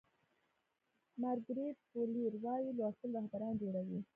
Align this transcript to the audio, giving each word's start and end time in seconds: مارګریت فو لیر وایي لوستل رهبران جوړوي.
مارګریت 1.21 1.77
فو 1.89 1.99
لیر 2.13 2.33
وایي 2.43 2.69
لوستل 2.77 3.09
رهبران 3.17 3.53
جوړوي. 3.61 3.99